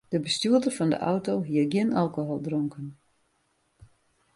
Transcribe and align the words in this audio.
De 0.09 0.19
bestjoerder 0.25 0.71
fan 0.77 0.89
de 0.93 0.97
auto 1.11 1.33
hie 1.47 1.65
gjin 1.71 1.93
alkohol 2.01 2.41
dronken. 2.41 2.97